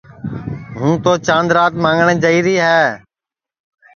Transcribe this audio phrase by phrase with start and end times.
[0.77, 2.81] ہوں تو چاند رات مانٚگٹؔے جائیری ہے